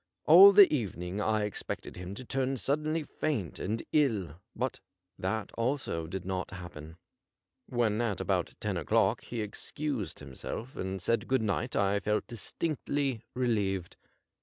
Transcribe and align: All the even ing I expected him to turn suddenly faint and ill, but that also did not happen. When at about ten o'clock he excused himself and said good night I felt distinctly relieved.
All 0.25 0.51
the 0.51 0.65
even 0.73 1.03
ing 1.03 1.21
I 1.21 1.43
expected 1.43 1.95
him 1.95 2.15
to 2.15 2.25
turn 2.25 2.57
suddenly 2.57 3.03
faint 3.03 3.59
and 3.59 3.83
ill, 3.93 4.41
but 4.55 4.79
that 5.19 5.51
also 5.51 6.07
did 6.07 6.25
not 6.25 6.49
happen. 6.49 6.97
When 7.67 8.01
at 8.01 8.19
about 8.19 8.55
ten 8.59 8.77
o'clock 8.77 9.21
he 9.23 9.41
excused 9.41 10.17
himself 10.17 10.75
and 10.75 10.99
said 10.99 11.27
good 11.27 11.43
night 11.43 11.75
I 11.75 11.99
felt 11.99 12.25
distinctly 12.25 13.21
relieved. 13.35 13.95